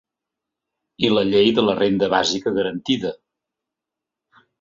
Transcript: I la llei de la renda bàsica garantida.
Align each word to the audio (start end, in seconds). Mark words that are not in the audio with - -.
I 1.09 1.09
la 1.15 1.23
llei 1.31 1.51
de 1.59 1.65
la 1.65 1.75
renda 1.79 2.09
bàsica 2.13 2.53
garantida. 2.57 3.13